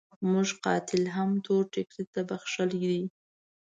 موږ 0.31 0.47
قاتل 0.65 1.03
هم 1.15 1.29
تور 1.45 1.63
ټکري 1.73 2.05
ته 2.13 2.19
بخښلی 2.29 2.79
دی. 2.91 3.03